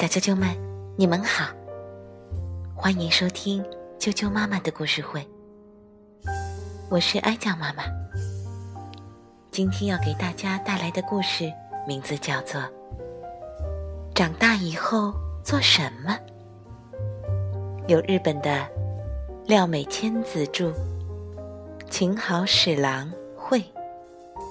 [0.00, 0.48] 小啾啾们，
[0.96, 1.44] 你们好，
[2.74, 3.62] 欢迎收听
[3.98, 5.22] 啾啾妈妈的故事会。
[6.88, 7.82] 我是哀酱妈妈，
[9.50, 11.52] 今天要给大家带来的故事
[11.86, 12.58] 名字叫做
[14.14, 15.12] 《长大以后
[15.44, 16.18] 做什么》，
[17.86, 18.66] 由日本的
[19.44, 20.72] 廖美千子著，
[21.90, 23.62] 秦好史郎绘，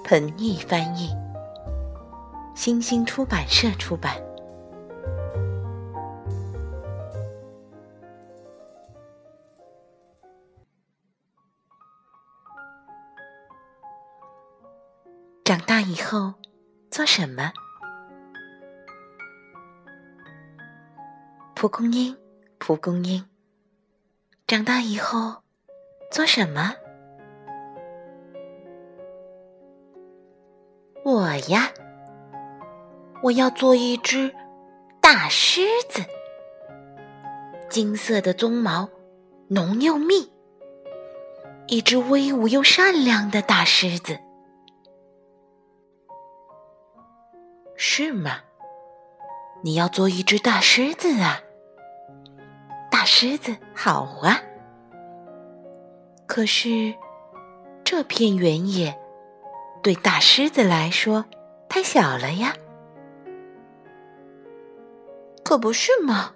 [0.04, 1.10] 彭毅翻译，
[2.54, 4.14] 新星出版社出版。
[15.50, 16.34] 长大以后
[16.92, 17.52] 做什么？
[21.56, 22.16] 蒲公英，
[22.58, 23.24] 蒲公英，
[24.46, 25.42] 长大以后
[26.08, 26.72] 做什么？
[31.04, 31.72] 我呀，
[33.20, 34.32] 我要做一只
[35.00, 36.04] 大狮子，
[37.68, 38.88] 金色的鬃毛
[39.48, 40.32] 浓又密，
[41.66, 44.16] 一只威武又善良的大狮子。
[47.82, 48.40] 是吗？
[49.62, 51.40] 你要做一只大狮子啊！
[52.90, 54.42] 大狮子好啊！
[56.26, 56.94] 可是
[57.82, 59.00] 这片原野
[59.82, 61.24] 对大狮子来说
[61.70, 62.54] 太小了呀。
[65.42, 66.34] 可不是嘛？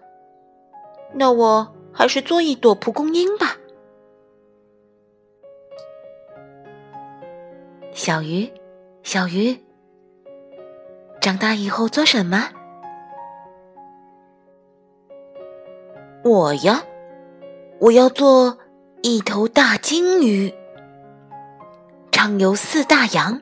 [1.12, 3.58] 那我还是做一朵蒲公英吧。
[7.92, 8.50] 小鱼，
[9.02, 9.62] 小鱼。
[11.24, 12.50] 长大以后做什么？
[16.22, 16.82] 我呀，
[17.80, 18.58] 我要做
[19.02, 20.52] 一头大金鱼，
[22.12, 23.40] 畅游四大洋，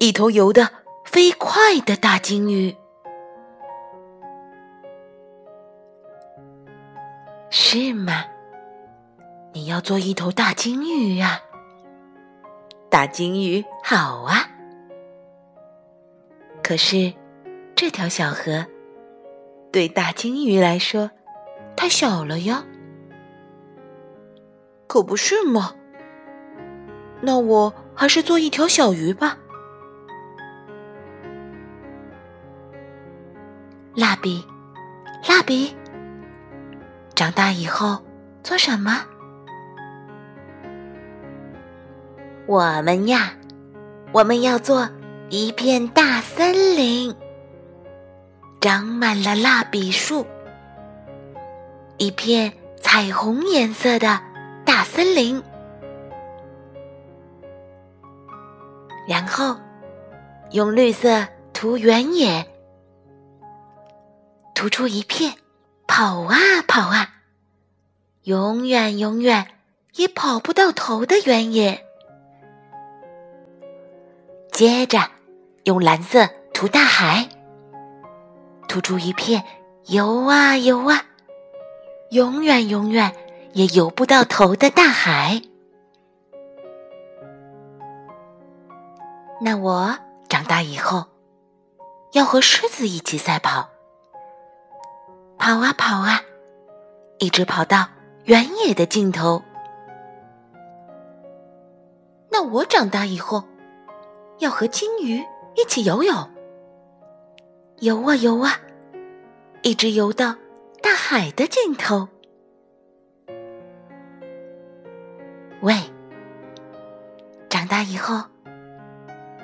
[0.00, 0.70] 一头游的
[1.06, 2.76] 飞快的大金鱼。
[7.48, 8.26] 是吗？
[9.54, 11.40] 你要做一头大金鱼啊？
[12.90, 14.50] 大金鱼好啊！
[16.66, 17.14] 可是，
[17.76, 18.66] 这条小河
[19.70, 21.08] 对大金鱼来说
[21.76, 22.64] 太小了呀。
[24.88, 25.74] 可不是吗？
[27.20, 29.38] 那我还是做一条小鱼吧。
[33.94, 34.44] 蜡笔，
[35.28, 35.72] 蜡笔，
[37.14, 38.04] 长大以后
[38.42, 39.04] 做什么？
[42.48, 43.34] 我们呀，
[44.10, 44.88] 我们要做。
[45.28, 46.05] 一片大
[46.36, 47.16] 森林，
[48.60, 50.26] 长满了蜡笔树。
[51.96, 54.20] 一片彩虹颜色的
[54.62, 55.42] 大森林，
[59.08, 59.56] 然后
[60.50, 62.46] 用绿色涂原野，
[64.54, 65.32] 涂出一片
[65.86, 66.36] 跑啊
[66.68, 67.14] 跑啊，
[68.24, 69.46] 永远永远
[69.94, 71.82] 也跑不到头的原野。
[74.52, 75.15] 接着。
[75.66, 77.28] 用蓝色涂大海，
[78.68, 79.42] 涂出一片
[79.86, 81.06] 游啊游啊，
[82.10, 83.12] 永远永远
[83.52, 85.42] 也游不到头的大海。
[89.40, 91.04] 那我长大以后
[92.12, 93.68] 要和狮子一起赛跑，
[95.36, 96.20] 跑啊跑啊，
[97.18, 97.88] 一直跑到
[98.22, 99.42] 原野的尽头。
[102.30, 103.42] 那我长大以后
[104.38, 105.24] 要和金鱼。
[105.56, 106.14] 一起游泳，
[107.80, 108.60] 游啊游啊，
[109.62, 110.36] 一直游到
[110.82, 112.06] 大海的尽头。
[115.62, 115.74] 喂，
[117.48, 118.22] 长大以后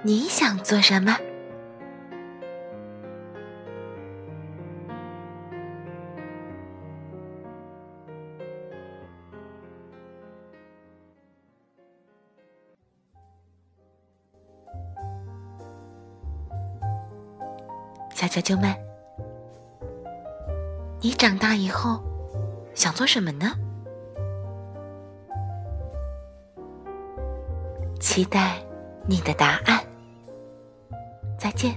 [0.03, 1.17] 你想做什么？
[18.23, 18.73] 大家就问，
[21.01, 22.01] 你长大以后
[22.73, 23.53] 想做什么呢？
[27.99, 28.63] 期待
[29.09, 29.85] 你的答案。
[31.37, 31.75] 再见。